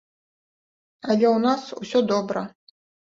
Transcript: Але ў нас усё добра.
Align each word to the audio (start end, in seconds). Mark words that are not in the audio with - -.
Але 1.09 1.27
ў 1.35 1.37
нас 1.45 1.61
усё 1.83 1.99
добра. 2.13 2.41